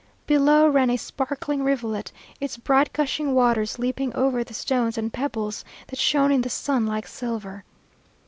Below 0.25 0.67
ran 0.67 0.89
a 0.89 0.97
sparkling 0.97 1.61
rivulet, 1.61 2.11
its 2.39 2.57
bright 2.57 2.91
gushing 2.91 3.35
waters 3.35 3.77
leaping 3.77 4.11
over 4.15 4.43
the 4.43 4.55
stones 4.55 4.97
and 4.97 5.13
pebbles 5.13 5.63
that 5.89 5.99
shone 5.99 6.31
in 6.31 6.41
the 6.41 6.49
sun 6.49 6.87
like 6.87 7.05
silver. 7.07 7.63